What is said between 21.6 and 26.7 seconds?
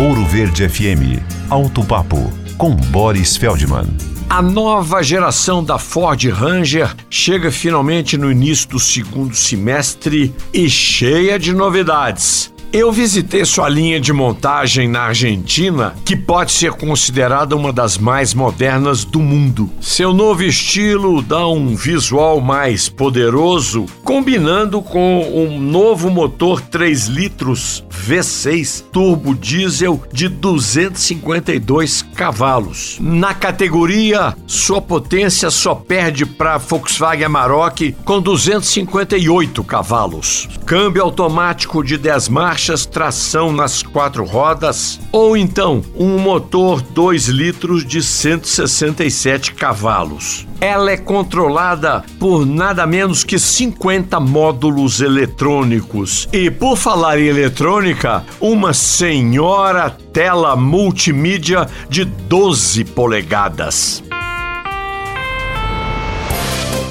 visual mais poderoso, combinando com um novo motor